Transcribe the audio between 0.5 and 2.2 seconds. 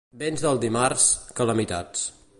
dimarts, calamitats.